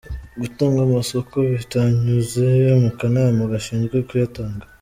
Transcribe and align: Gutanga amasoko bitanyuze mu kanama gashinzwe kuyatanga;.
Gutanga 0.41 0.79
amasoko 0.87 1.35
bitanyuze 1.51 2.45
mu 2.81 2.89
kanama 2.97 3.41
gashinzwe 3.51 3.97
kuyatanga;. 4.07 4.63